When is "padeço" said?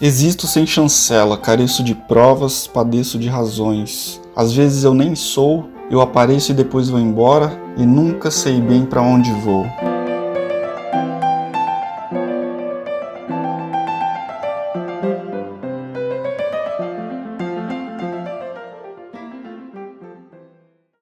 2.66-3.18